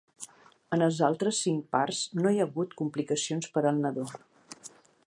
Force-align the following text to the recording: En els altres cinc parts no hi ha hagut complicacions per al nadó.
En 0.77 0.85
els 0.85 1.01
altres 1.07 1.41
cinc 1.47 1.67
parts 1.77 2.01
no 2.23 2.33
hi 2.37 2.41
ha 2.45 2.49
hagut 2.51 2.75
complicacions 2.83 3.53
per 3.59 3.67
al 3.73 3.81
nadó. 3.87 4.09